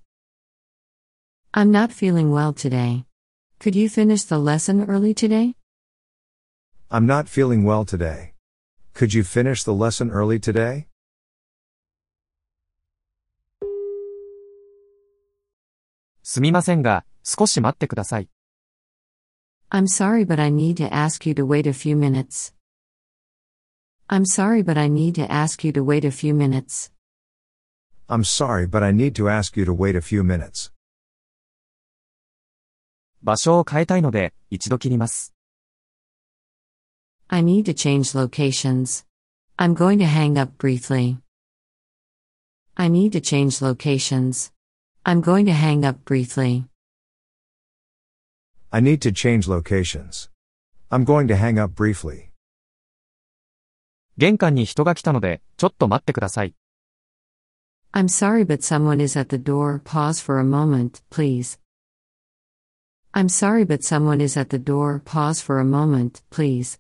[1.55, 3.07] I'm not feeling well today.
[3.59, 5.55] Could you finish the lesson early today?
[6.92, 8.34] I'm not feeling well today.
[8.94, 10.88] Could you finish the lesson early today?
[16.24, 18.30] すみませんが、少し待ってください。
[19.70, 22.54] I'm sorry, but I need to ask you to wait a few minutes.
[24.10, 26.92] I'm sorry, but I need to ask you to wait a few minutes.
[28.08, 30.72] I'm sorry, but I need to ask you to wait a few minutes.
[33.22, 35.31] 場所を変えたいので、一度切ります。
[37.32, 39.04] I need to change locations.
[39.60, 41.18] I'm going to hang up briefly.
[42.78, 44.52] I need to change locations.
[45.06, 46.66] I'm going to hang up briefly.
[48.72, 50.30] I need to change locations.
[50.92, 52.32] I'm going to hang up briefly.
[54.18, 56.56] 玄関に人が来たので、ちょっと待ってください。
[57.94, 59.80] I'm sorry, but someone is at the door.
[59.84, 61.58] Pause for a moment, please.
[63.14, 65.02] I'm sorry, but someone is at the door.
[65.04, 66.78] Pause for a moment, please.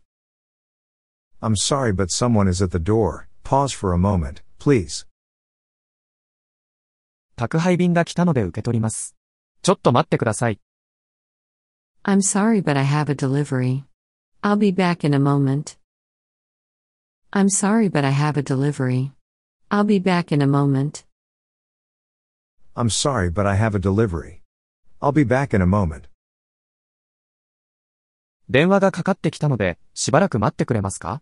[1.42, 3.28] I'm sorry, but someone is at the door.
[3.44, 5.06] Pause for a moment, please.
[7.36, 9.16] 宅配便が来たので受け取ります。
[9.62, 10.60] ちょっと待ってください。
[12.04, 13.84] I'm sorry, but I have a delivery.
[14.42, 15.78] I'll be back in a moment.
[17.32, 19.12] I'm sorry, but I have a delivery.
[19.70, 21.06] I'll be back in a moment.
[22.76, 24.42] I'm sorry, but I have a delivery.
[25.02, 26.10] I'll be back in a moment.
[28.50, 31.22] 電話がかかってきたので、しばらく待ってくれますか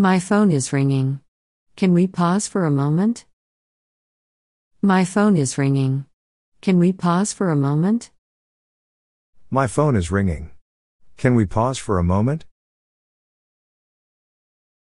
[0.00, 1.18] My phone is ringing.
[1.74, 3.24] Can we pause for a moment?
[4.80, 6.04] My phone is ringing.
[6.60, 8.12] Can we pause for a moment?
[9.50, 10.52] My phone is ringing.
[11.16, 12.46] Can we pause for a moment?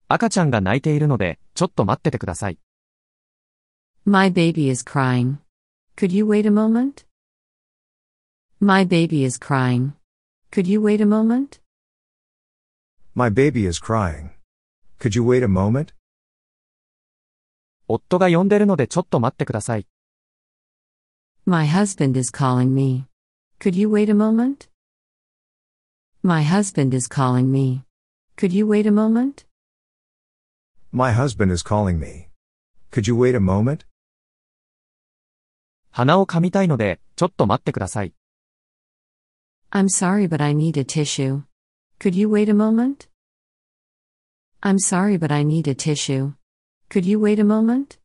[0.10, 2.60] 赤ちゃんが泣いているので、ちょっと待っててください。
[4.04, 5.38] My baby is crying.
[5.96, 7.06] Could you wait a moment?
[8.60, 9.94] My baby is crying.
[10.52, 11.62] Could you wait a moment?
[13.16, 14.32] My baby is crying.
[15.03, 15.93] Could you wait a moment?
[17.89, 19.89] 夫が呼んでるのでちょっと待ってください。
[21.45, 23.09] My husband is calling me.
[23.59, 24.69] Could you wait a moment?
[26.23, 27.83] My husband is calling me.
[28.37, 29.45] Could you wait a moment?
[30.93, 32.29] My husband is calling me.
[32.93, 33.85] Could you wait a moment?
[35.91, 38.15] 鼻を噛みたいので、ちょっと待ってください。
[39.73, 41.43] I'm sorry, but I need a tissue.
[41.99, 43.12] Could you wait a moment?
[44.62, 46.34] I'm sorry, but I need a tissue.
[46.90, 47.98] Could you wait a moment?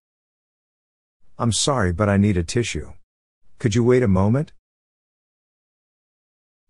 [1.38, 2.92] I'm sorry, but I need a tissue.
[3.58, 4.52] Could you wait a moment?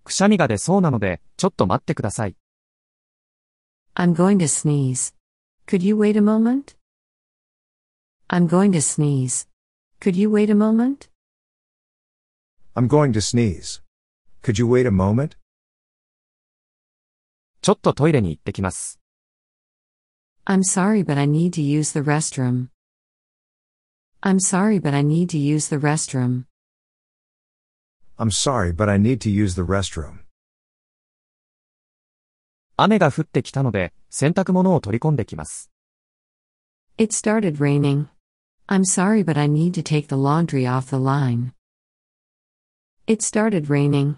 [0.05, 2.37] くしゃみが出そうなので、ちょっと待ってください。
[3.95, 5.15] I'm going to sneeze.
[5.67, 6.77] Could you wait a moment?
[8.29, 9.47] I'm going to sneeze.
[10.01, 11.11] Could you wait a moment?
[12.75, 13.83] I'm going to sneeze.
[14.43, 15.37] Could you wait a moment?
[17.61, 18.96] ちょっとトイレに行ってきます。
[20.47, 22.69] I'm sorry, but I need to use the restroom.
[24.23, 26.47] I'm sorry, but I need to use the restroom.
[28.19, 30.21] I'm sorry, but I need to use the restroom.
[32.77, 35.71] 雨が降ってきたので、洗濯物を取り込んできます。
[36.99, 38.09] It started raining.
[38.69, 41.53] I'm sorry, but I need to take the laundry off the line.
[43.07, 44.17] It started raining.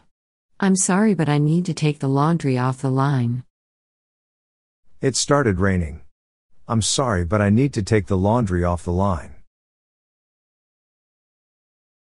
[0.59, 3.45] I'm sorry, but I need to take the laundry off the line.
[5.01, 6.01] It started raining.
[6.70, 9.32] I'm sorry, but I need to take the laundry off the line.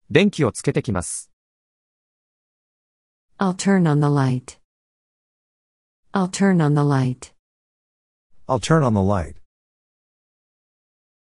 [0.09, 1.29] 電気をつけてきます。
[3.37, 4.57] I'll turn on the light.
[6.13, 7.33] I'll turn on the light.
[8.47, 9.35] I'll turn on the light.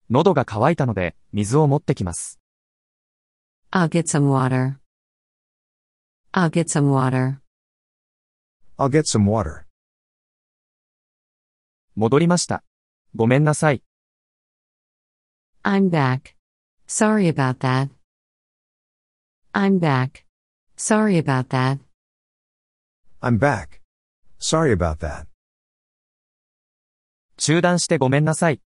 [0.09, 2.41] 喉が渇いたので、水を持ってきます。
[3.71, 4.79] I'll get some water.
[6.33, 7.37] I'll get some water.
[8.77, 9.63] I'll get some water.
[11.95, 12.65] 戻りました。
[13.15, 13.83] ごめんなさい。
[15.63, 16.35] I'm back.
[16.87, 17.89] Sorry about that.
[19.53, 20.25] I'm back.
[20.75, 21.79] Sorry about that.
[23.21, 23.81] I'm back.
[24.39, 25.27] Sorry about that.
[27.37, 28.59] 中断してごめんなさい。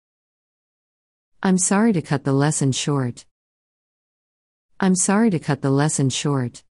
[1.41, 3.25] I'm sorry to cut the lesson short.
[4.77, 6.63] I'm sorry to cut the lesson short.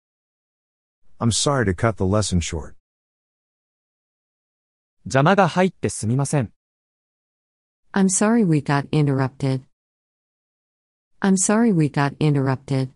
[1.18, 2.76] I'm sorry to cut the lesson short.
[5.04, 6.53] 邪魔が入ってすみません。
[7.93, 9.63] I'm sorry we got interrupted.
[11.21, 12.91] I'm sorry we got interrupted.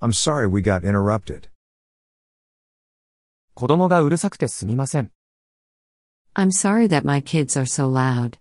[0.00, 1.48] I'm sorry we got interrupted.
[3.54, 5.10] 子供がうるさくてすみません。
[6.34, 8.38] I'm sorry that my kids are so loud.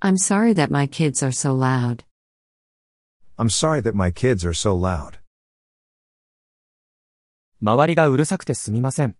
[0.00, 2.04] I'm sorry that my kids are so loud.
[3.36, 5.20] I'm sorry that my kids are so loud.
[7.60, 9.16] 周りがうるさくてすみません。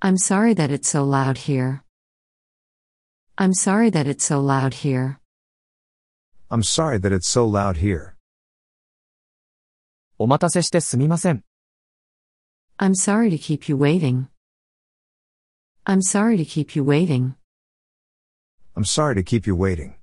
[0.00, 1.80] I'm sorry that it's so loud here.
[3.38, 5.20] I'm sorry that it's so loud here.
[6.50, 8.14] I'm sorry that it's so loud here.
[10.18, 11.44] お待たせしてすみません。
[12.78, 14.28] I'm sorry to keep you waiting.
[15.84, 17.34] I'm sorry to keep you waiting.
[18.74, 19.94] I'm sorry to keep you waiting.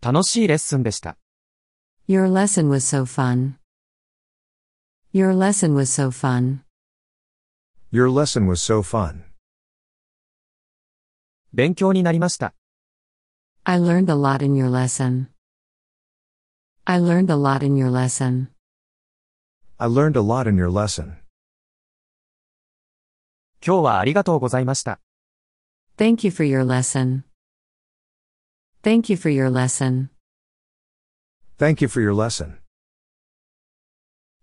[0.00, 1.16] 楽しいレッスンでした。
[2.08, 3.54] Your lesson was so fun.
[5.12, 6.60] Your lesson was so fun.
[7.93, 9.21] Your lesson was so fun.
[11.53, 12.55] 勉強になりました。
[13.65, 15.27] I learned a lot in your lesson.
[16.85, 18.47] I learned a lot in your lesson.
[19.77, 21.17] I learned a lot in your lesson.
[23.63, 24.99] 今日はありがとうございました。
[25.95, 27.21] Thank you for your lesson.
[28.81, 30.09] Thank you for your lesson.
[31.59, 32.55] Thank you for your lesson.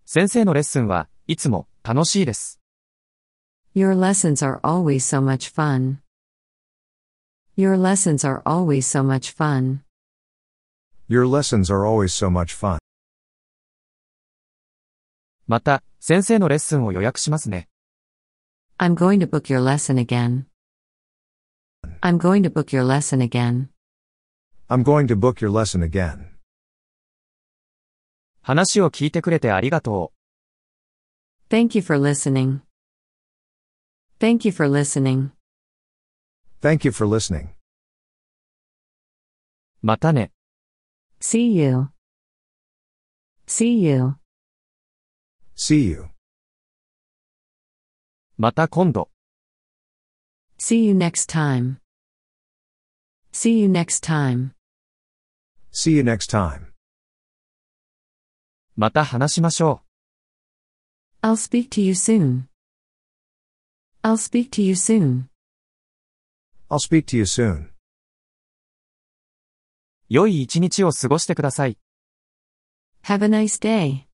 [0.05, 2.60] 先生のレッスンはいつも楽しいです。
[3.74, 5.98] Your lessons are always so much fun.
[7.54, 9.82] Your lessons are always so much fun.
[11.08, 12.78] Your lessons are always so much fun.
[15.46, 17.68] また、先生のレッスンを予約しますね。
[18.78, 20.46] I'm going to book your lesson again.
[22.00, 23.68] I'm going to book your lesson again.
[24.68, 26.26] I'm going to book your lesson again.
[28.42, 31.54] 話を聞いてくれてありがとう。
[31.54, 32.60] Thank you for listening.
[34.20, 35.32] Thank you for listening.
[36.60, 37.48] Thank you for listening.
[39.82, 40.32] またね。
[41.20, 41.90] See you.
[43.46, 44.16] See you.
[45.54, 46.08] See you.
[48.36, 49.10] また今度。
[50.58, 51.76] See you next time.
[53.32, 54.52] See you next time.
[55.72, 56.72] See you next time.
[58.76, 59.82] また話しましょ
[61.22, 61.26] う。
[61.26, 62.48] I'll speak to you soon.
[64.03, 65.29] I'll speak to you soon.
[66.69, 67.69] I'll speak to you soon.
[70.09, 71.77] 良い一日を過ごしてください。
[73.03, 74.05] Have a nice day.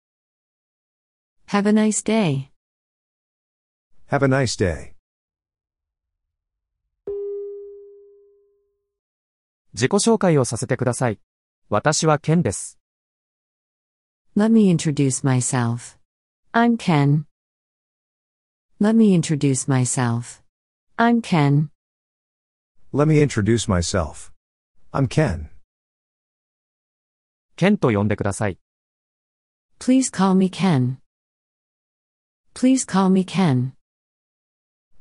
[1.48, 2.50] Have a nice day.
[4.10, 4.94] Have a nice day.
[9.74, 11.20] 自己紹介をさせてください。
[11.70, 12.78] 私はケンです。
[14.36, 15.98] Let me introduce myself.
[16.52, 17.27] I'm Ken.
[18.81, 20.43] Let me introduce myself.
[20.99, 21.71] I'm Ken.
[22.93, 24.33] Let me introduce myself.
[24.93, 25.51] I'm Ken.
[27.57, 28.59] ケンと呼んでください。
[29.79, 30.99] Please call me Ken.
[32.55, 33.73] Please call me Ken.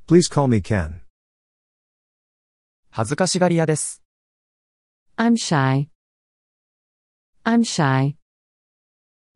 [0.07, 1.01] Please call me Ken.
[2.91, 4.01] 恥ずかしがり屋です。
[5.17, 5.89] I'm shy.
[7.43, 8.15] I'm shy.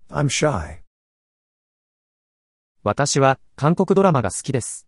[0.10, 0.79] I'm shy.
[2.83, 4.87] 私は韓国ドラマが好きです。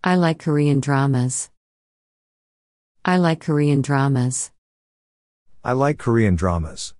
[0.00, 1.52] I like Korean dramas.
[3.04, 4.52] I like Korean dramas.
[5.62, 6.96] I like Korean dramas.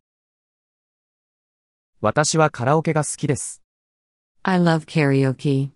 [2.01, 3.61] 私はカラオケが好きです。
[4.45, 5.71] I love karaoke.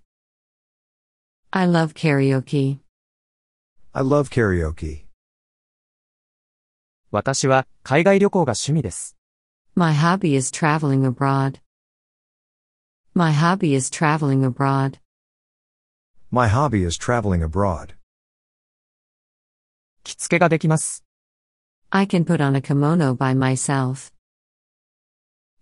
[1.50, 2.78] I love karaoke.
[3.92, 5.06] I love karaoke.
[7.10, 9.16] 私は海外旅行が趣味です。
[9.74, 11.60] My hobby is traveling abroad.
[13.15, 14.99] My hobby is traveling abroad.
[16.31, 17.95] My hobby is traveling abroad.
[20.03, 21.03] 着付けができます。
[21.89, 24.13] I can put on a kimono by myself.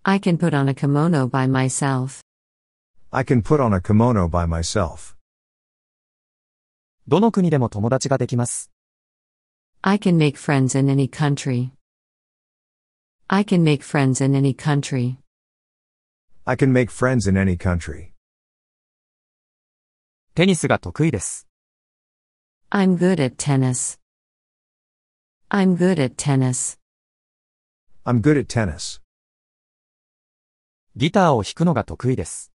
[0.04, 2.24] I can put on a kimono by myself.
[3.12, 5.16] I can put on a kimono by myself.
[7.08, 8.72] どの国でも友達ができます。
[9.82, 11.72] I can make friends in any country.
[13.28, 15.18] I can make friends in any country.
[16.45, 18.14] I can make friends in any country.
[20.36, 21.47] テニスが得意です。
[22.72, 24.00] I'm good at tennis.
[25.50, 26.80] I'm good at tennis.
[28.06, 29.02] I'm good at tennis.
[30.95, 32.52] ギターを弾くのが得意です。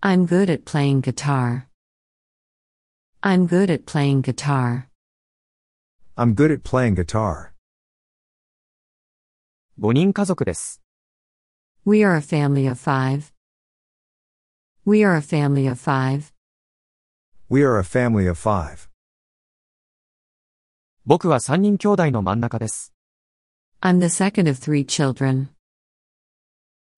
[0.00, 1.66] I'm good at playing guitar.
[3.22, 4.88] I'm good at playing guitar.
[6.16, 7.52] I'm good at playing guitar.
[9.78, 10.82] 5人家族です。
[11.86, 13.32] We are a family of five.
[14.84, 16.32] We are a family of five.
[17.48, 18.88] We are a family of five.
[21.04, 22.92] 僕は3人兄弟の真ん中です。
[23.80, 25.48] I'm the second of three children.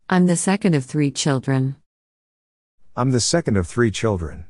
[0.07, 1.77] I'm the second of three children.
[2.95, 4.45] I'm the second of three children.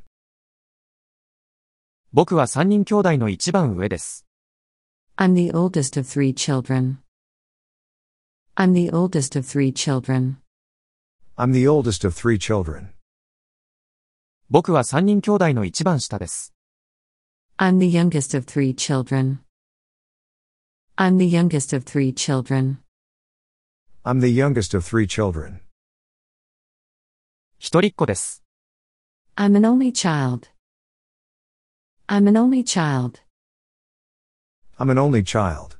[2.11, 4.25] 僕は3人兄弟の一番上です。
[5.17, 6.97] I'm the oldest of three children.
[8.59, 10.37] I'm the oldest of three children.
[11.37, 12.93] I'm the oldest of three children.
[14.49, 16.53] 僕は3人兄弟の一番下です。
[17.57, 19.39] I'm the youngest of three children.
[20.97, 22.77] I'm the youngest of three children.
[24.03, 25.61] I'm the youngest of three children.
[27.57, 28.43] 一人っ子です。
[29.35, 30.49] I'm an only child.
[32.07, 33.19] I'm an only child.
[34.77, 35.77] I'm an only child.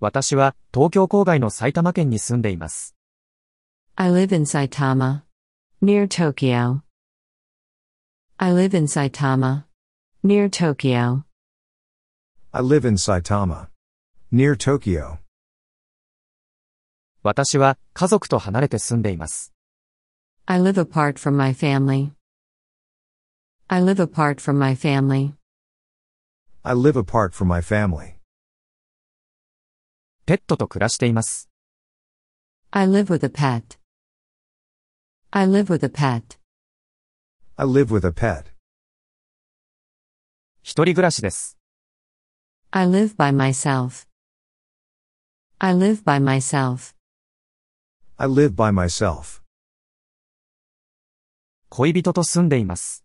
[0.00, 2.94] 私は東京郊外の埼玉県に住んでいます。
[3.96, 5.22] I live in Saitama.
[5.82, 6.82] Near Tokyo.
[8.36, 9.64] I live in Saitama.
[10.22, 11.24] Near Tokyo.
[12.52, 13.68] I live in Saitama.
[14.30, 15.18] Near Tokyo.
[17.24, 19.52] 私は家族と離れて住んでいます。
[20.46, 22.12] I live apart from my family.
[23.66, 25.32] I live apart from my family.
[26.62, 28.17] I live apart from my family.
[30.28, 31.48] ペットと暮らしています。
[32.70, 33.78] I live with a pet.
[35.30, 36.38] I live with a pet.
[37.56, 38.52] I live with a pet.
[40.62, 41.56] 一人暮らしです。
[42.72, 44.06] I live by myself.
[45.60, 46.94] I live by myself.
[48.18, 49.40] I live by myself.
[51.70, 53.02] 恋人と住んでいます。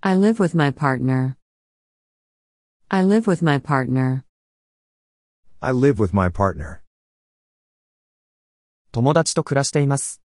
[0.00, 1.34] I live with my partner.
[2.88, 4.27] I live with my partner.
[5.59, 6.79] I live with my partner.
[8.91, 10.21] 友達と暮らしています。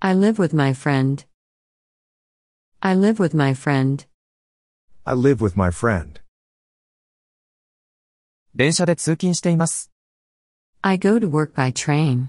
[0.00, 1.26] I live with my friend.
[2.80, 4.06] I live with my friend.
[5.04, 6.20] I live with my friend.
[8.54, 9.90] 電車で通勤しています。
[10.82, 12.28] I go to work by train.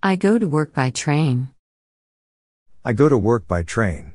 [0.00, 1.48] I go to work by train.
[2.82, 4.14] I go to work by train.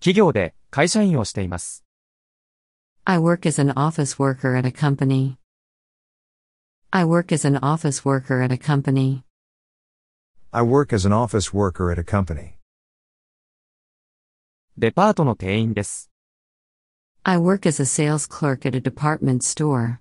[0.00, 1.81] 企業で会社員をしています。
[3.10, 5.38] I work as an office worker at a company.
[6.92, 9.24] I work as an office worker at a company.
[10.52, 12.58] I work as an office worker at a company.
[14.76, 16.10] デパートの店員です。
[17.22, 20.00] I work as a sales clerk at a department store.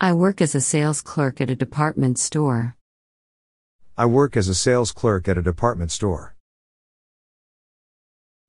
[0.00, 2.74] I work as a sales clerk at a department store.
[3.94, 6.34] I work as a sales clerk at a department store.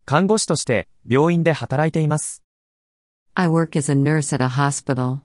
[0.05, 2.41] 看護師として病院で働いています。
[3.35, 5.23] I work as a nurse at a hospital.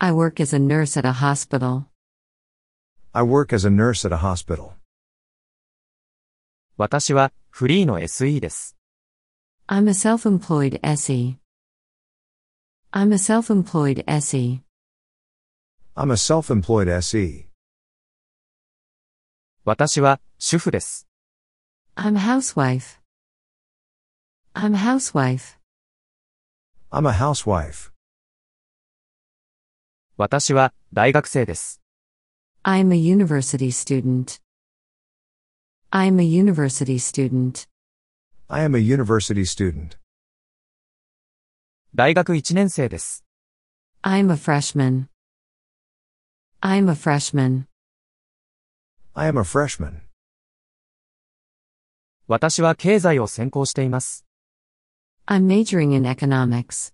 [0.00, 1.86] I work as a nurse at a hospital.
[3.14, 4.74] I work as a nurse at a hospital.
[6.76, 8.76] 私はフリーの SE です。
[9.68, 11.38] I'm a self-employed SE.
[12.92, 14.62] I'm a self-employed SE.
[15.96, 16.92] I'm a self-employed E.
[17.00, 17.46] SE.
[19.64, 21.08] 私は主婦です。
[21.96, 23.00] I'm a housewife.
[24.54, 25.58] I'm a housewife.
[26.93, 27.89] I'm a housewife.
[30.17, 31.81] 私は大学生です。
[32.63, 34.41] I'm a university student.
[35.89, 37.65] I'm a university student.
[38.49, 39.97] I am a university student.
[41.95, 43.23] 大学1年生です。
[44.03, 45.07] I'm a freshman.
[46.59, 47.67] I'm a freshman.
[49.13, 50.01] I am a freshman.
[52.27, 54.25] 私は経済を専攻しています。
[55.33, 56.91] I'm majoring in economics.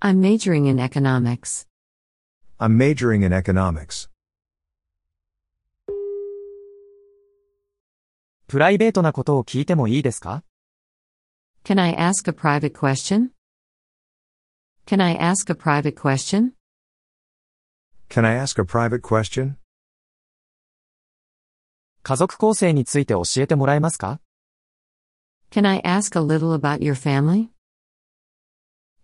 [0.00, 1.66] I'm majoring in economics.
[2.58, 4.08] I'm majoring in economics.
[8.46, 10.44] プライベートなことを聞いてもいいですか
[11.62, 13.32] Can I ask a private question?
[14.86, 16.52] Can I ask a private question?
[18.08, 19.56] Can I ask a private question?
[22.02, 24.22] 家族構成について教えてもらえますか
[25.51, 27.51] Can I ask a little about your family?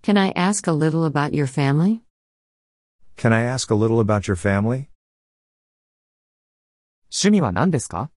[0.02, 2.02] Can I ask a little about your family?
[3.18, 4.90] Can I ask a little about your family?
[7.12, 8.10] 趣味は何ですか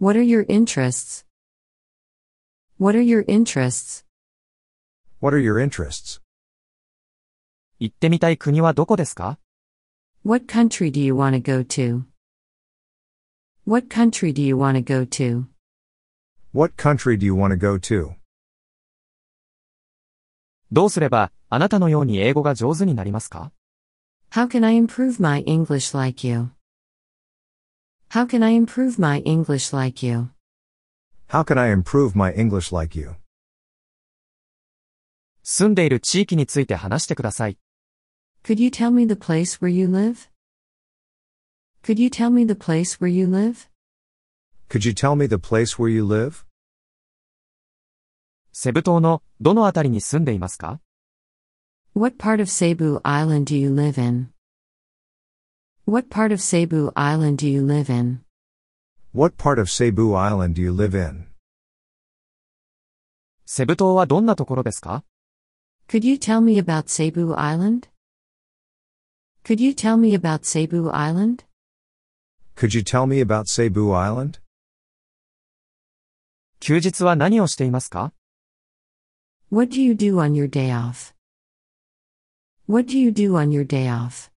[0.00, 1.24] What are your interests?
[2.78, 4.04] What are your interests?
[5.20, 6.20] What are your interests?
[7.78, 9.38] 行ってみたい国はどこですか
[10.24, 12.04] What country do you want to go to?
[13.66, 15.46] What country do you want to go to?
[16.55, 18.15] What country do you want to go to?
[20.71, 23.51] どうすれば、あなたのように英語が上手になりますか
[24.31, 26.51] How can I improve my English like you?
[28.11, 30.29] How can I improve my English like you?
[31.27, 33.15] How can I improve my English like you?
[35.43, 37.57] 住んでいる地域について話してください。
[38.45, 40.29] Could you tell me the place where you live?
[41.83, 43.67] Could you tell me the place where you live?
[44.68, 46.44] Could you tell me the place where you live?
[48.52, 50.80] セブ島のどのあたりに住んでいますか
[51.94, 54.30] What part of Cebu Island do you live in?
[55.86, 58.20] What part of Cebu Island do you live in?
[59.12, 61.26] What part of Cebu Island do you live in?
[63.44, 65.02] セブ島はどんなところですか
[65.88, 67.88] Could you tell me about Cebu Island?
[69.42, 71.44] Could you tell me about Cebu Island?
[72.54, 74.38] Could you tell me about Cebu Island?
[76.60, 78.12] 休日は何をしていますか
[79.50, 81.14] What do you do on your day off?
[82.68, 84.30] What do you do on your day off?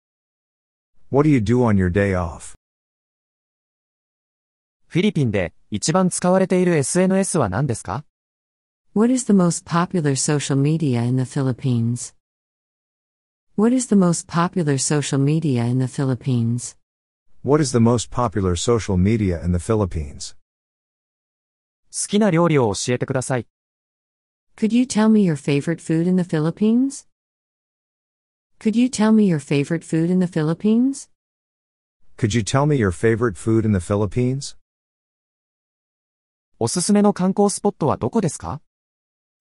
[1.12, 2.56] What do you do on your day off?
[4.88, 8.06] フィリピンで一番使われている SNS は何ですか
[8.96, 12.16] What is the most popular social media in the Philippines?
[13.56, 16.76] What is the most popular social media in the Philippines?
[17.44, 20.36] What is the most popular social media in the Philippines?
[21.91, 23.48] 好きな料理を教えてください。
[24.56, 27.08] Could you tell me your favorite food in the Philippines?
[28.60, 31.10] Could you tell me your favorite food in the Philippines?
[32.18, 34.56] Could you tell me your favorite food in the Philippines?
[36.60, 38.62] おすすめの観光スポットはどこですか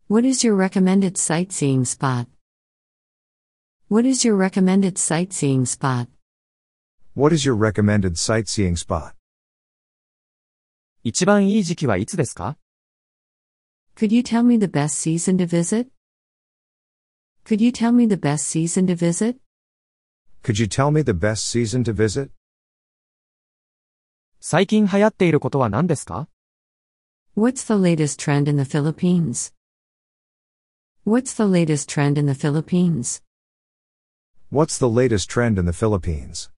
[0.08, 2.26] What is your recommended sightseeing spot?
[3.88, 6.08] What is your recommended sightseeing spot?
[7.14, 9.14] What is your recommended sightseeing spot?
[11.07, 12.57] 一番いい時期はいつですか
[13.95, 15.87] Could you tell me the best season to visit?
[17.45, 19.37] Could you tell me the best season to visit?
[20.43, 22.31] Could you tell me the best season to visit?
[24.41, 26.27] 最近流行っていることは何ですか
[27.37, 29.53] What's the latest trend in the Philippines?
[31.05, 33.23] What's the latest trend in the Philippines?
[34.51, 36.51] What's the latest trend in the Philippines?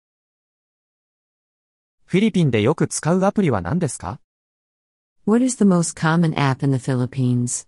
[2.07, 4.19] フィリピンでよく使うアプリは何ですか
[5.28, 7.66] What is the most common app in the Philippines?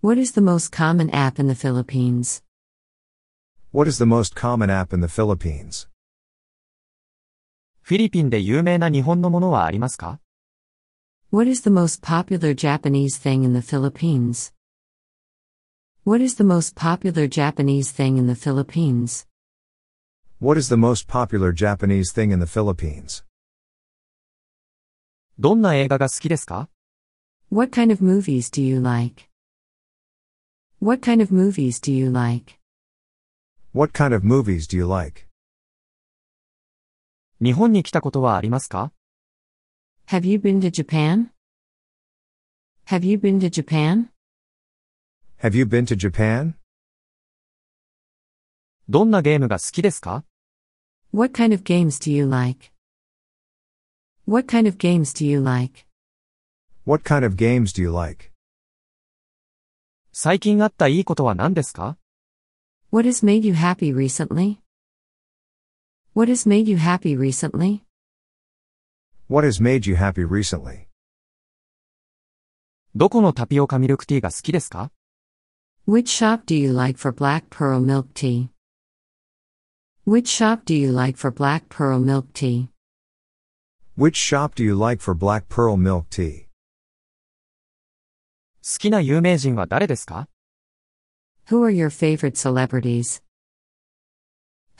[0.00, 2.44] What is the most common app in the Philippines?
[3.72, 5.88] What is the most common app in the Philippines?
[7.82, 10.20] フィリピンで有名な日本のものはありますか
[11.32, 14.52] What is the most popular Japanese thing in the Philippines?
[16.04, 19.26] What is the most popular Japanese thing in the Philippines?
[20.40, 23.24] What is the most popular Japanese thing in the Philippines?
[25.38, 26.68] どんな映画が好きですか
[27.50, 29.28] What kind of movies do you like?
[30.80, 32.58] What kind of movies do you like?
[33.72, 35.26] What kind of movies do you like?
[37.40, 38.92] 日本に来たことはありますか
[40.08, 41.30] Have you been to Japan?
[42.86, 44.08] Have you been to Japan?
[45.42, 46.54] Have you been to Japan?
[48.88, 50.24] どんなゲームが好きですか
[51.12, 52.69] What kind of games do you like?
[54.26, 55.86] What kind of games do you like?
[56.84, 58.32] What kind of games do you like?
[60.12, 61.96] 最近あったいいことは何ですか
[62.90, 64.58] What has made you happy recently?
[66.14, 67.82] What has made you happy recently?
[69.28, 70.86] What has made you happy recently?
[72.94, 74.90] どこのタピオカミルクティーが好きですか
[75.86, 78.48] Which shop do you like for black pearl milk tea?
[80.06, 82.68] Which shop do you like for black pearl milk tea?
[83.96, 86.46] Which shop do you like for black pearl milk tea?
[88.62, 90.28] 好きな有名人は誰ですか
[91.48, 93.22] Who are your favorite celebrities?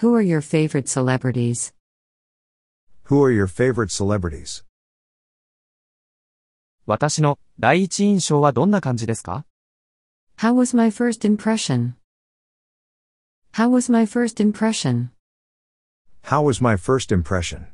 [0.00, 1.72] Who are your favorite celebrities?
[3.04, 4.64] Who are your favorite celebrities?
[6.84, 9.46] 私の第一印象はどんな感じですか
[10.38, 11.94] How was my first impression?
[13.52, 15.10] How was my first impression?
[16.24, 17.69] How was my first impression?